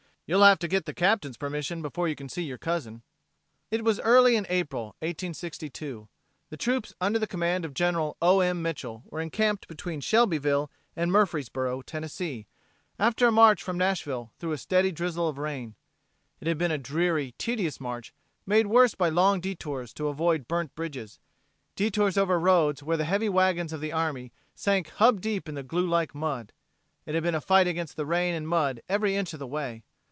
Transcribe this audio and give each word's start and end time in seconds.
"You'll 0.33 0.45
have 0.45 0.59
to 0.59 0.69
get 0.69 0.85
the 0.85 0.93
Captain's 0.93 1.35
permission 1.35 1.81
before 1.81 2.07
you 2.07 2.15
can 2.15 2.29
see 2.29 2.43
your 2.43 2.57
cousin." 2.57 3.01
It 3.69 3.83
was 3.83 3.99
early 3.99 4.37
in 4.37 4.45
April, 4.47 4.95
1862. 4.99 6.07
The 6.49 6.55
troops 6.55 6.93
under 7.01 7.19
the 7.19 7.27
command 7.27 7.65
of 7.65 7.73
General 7.73 8.15
O. 8.21 8.39
M. 8.39 8.61
Mitchel 8.63 9.03
were 9.11 9.19
encamped 9.19 9.67
between 9.67 9.99
Shelbyville 9.99 10.71
and 10.95 11.11
Murfreesboro, 11.11 11.81
Tennessee, 11.81 12.47
after 12.97 13.27
a 13.27 13.31
march 13.33 13.61
from 13.61 13.77
Nashville 13.77 14.31
through 14.39 14.53
a 14.53 14.57
steady 14.57 14.93
drizzle 14.93 15.27
of 15.27 15.37
rain. 15.37 15.75
It 16.39 16.47
had 16.47 16.57
been 16.57 16.71
a 16.71 16.77
dreary, 16.77 17.35
tedious 17.37 17.81
march, 17.81 18.13
made 18.45 18.67
worse 18.67 18.95
by 18.95 19.09
long 19.09 19.41
detours 19.41 19.91
to 19.95 20.07
avoid 20.07 20.47
burnt 20.47 20.73
bridges, 20.75 21.19
detours 21.75 22.17
over 22.17 22.39
roads 22.39 22.81
where 22.81 22.95
the 22.95 23.03
heavy 23.03 23.27
wagons 23.27 23.73
of 23.73 23.81
the 23.81 23.91
army 23.91 24.31
sank 24.55 24.91
hub 24.91 25.19
deep 25.19 25.49
in 25.49 25.55
the 25.55 25.61
glue 25.63 25.89
like 25.89 26.15
mud. 26.15 26.53
It 27.05 27.15
had 27.15 27.23
been 27.23 27.35
a 27.35 27.41
fight 27.41 27.67
against 27.67 27.97
the 27.97 28.05
rain 28.05 28.33
and 28.33 28.47
mud 28.47 28.79
every 28.87 29.17
inch 29.17 29.33
of 29.33 29.39
the 29.39 29.45
way. 29.47 29.83